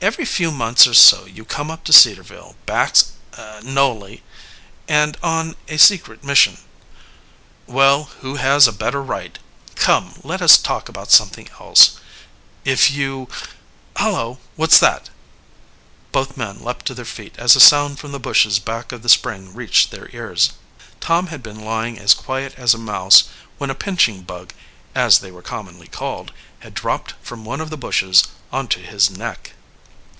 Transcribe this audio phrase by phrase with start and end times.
[0.00, 3.10] "Every few months or so you come up to Cedarville, Baxt
[3.64, 4.22] Nolly,
[4.86, 6.58] and on a secret mission."
[7.66, 9.40] "Well, who has a better right?
[9.74, 11.96] Come, let us talk about something else.
[12.64, 13.28] If you
[13.96, 15.10] Hullo, what's that?"
[16.12, 19.08] Both men leaped to their feet as a sound from the bushes back of the
[19.08, 20.52] spring reached their ears.
[21.00, 23.24] Tom had been lying as quiet as a mouse
[23.58, 24.52] when a pinching bug,
[24.94, 28.22] as they are commonly called, had dropped from one of the bushes
[28.52, 29.54] onto his neck.